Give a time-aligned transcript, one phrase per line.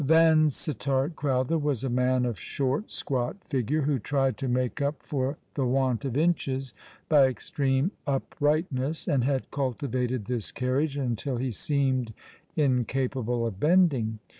[0.03, 5.37] Vansittart Crowther was a man of short, squat figure, who tried to make up for
[5.53, 6.73] the want of inches
[7.07, 12.15] by extreme uprightness, and had cultivated this carriage until he seemed
[12.55, 14.17] incapable of bending.